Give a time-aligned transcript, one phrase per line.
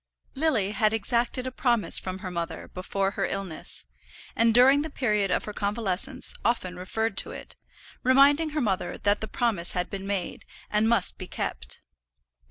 [0.33, 3.85] Lily had exacted a promise from her mother before her illness,
[4.35, 7.55] and during the period of her convalescence often referred to it,
[8.01, 11.81] reminding her mother that that promise had been made, and must be kept.